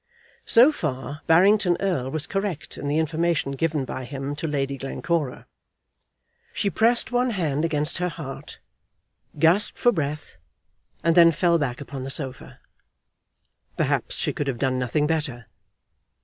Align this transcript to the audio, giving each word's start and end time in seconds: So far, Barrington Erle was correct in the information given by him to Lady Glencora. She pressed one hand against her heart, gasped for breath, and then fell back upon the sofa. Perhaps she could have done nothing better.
So 0.47 0.71
far, 0.71 1.21
Barrington 1.27 1.77
Erle 1.79 2.09
was 2.09 2.25
correct 2.25 2.75
in 2.75 2.87
the 2.87 2.97
information 2.97 3.51
given 3.51 3.85
by 3.85 4.05
him 4.05 4.35
to 4.37 4.47
Lady 4.47 4.75
Glencora. 4.75 5.45
She 6.53 6.71
pressed 6.71 7.11
one 7.11 7.29
hand 7.29 7.63
against 7.63 7.99
her 7.99 8.09
heart, 8.09 8.57
gasped 9.37 9.77
for 9.77 9.91
breath, 9.91 10.37
and 11.03 11.13
then 11.15 11.31
fell 11.31 11.59
back 11.59 11.81
upon 11.81 12.03
the 12.03 12.09
sofa. 12.09 12.59
Perhaps 13.77 14.15
she 14.17 14.33
could 14.33 14.47
have 14.47 14.57
done 14.57 14.79
nothing 14.79 15.05
better. 15.05 15.45